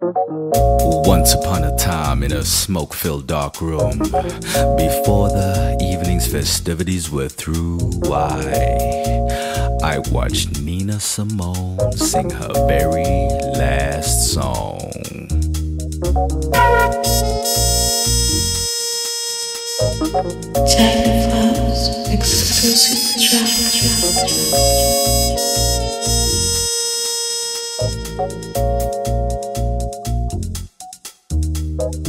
[0.00, 7.28] Once upon a time in a smoke filled dark room, before the evening's festivities were
[7.28, 8.38] through, why,
[9.82, 14.78] I watched Nina Simone sing her very last song.
[22.12, 23.08] Exclusive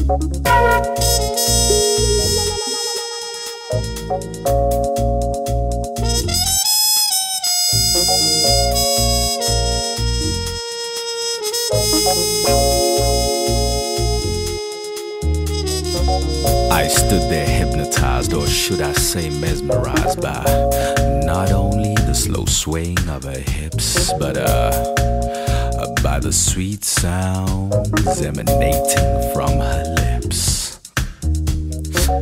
[0.09, 0.15] I
[16.87, 20.43] stood there hypnotized, or should I say mesmerized by
[21.23, 25.18] not only the slow swaying of her hips, but uh,
[26.03, 30.79] by the sweet sounds emanating from her lips.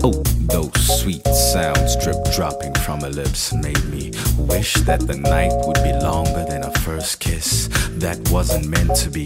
[0.03, 5.53] Oh, those sweet sounds drip dropping from her lips made me wish that the night
[5.65, 7.67] would be longer than a first kiss.
[7.91, 9.25] That wasn't meant to be,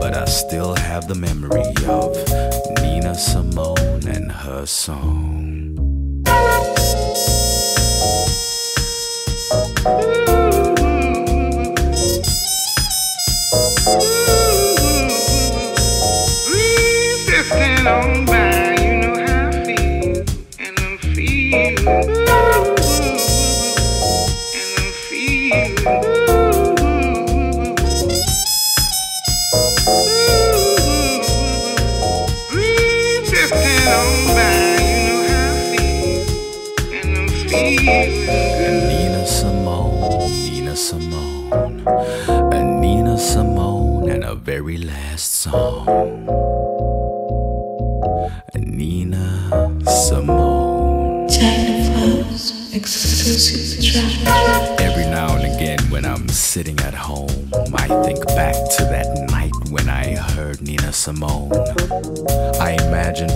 [0.00, 2.16] but I still have the memory of
[2.82, 5.47] Nina Simone and her song.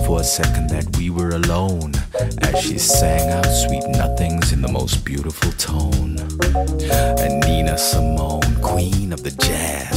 [0.05, 1.93] For a second that we were alone
[2.41, 6.17] as she sang out sweet nothings in the most beautiful tone.
[7.19, 9.92] And Nina Simone, queen of the jazz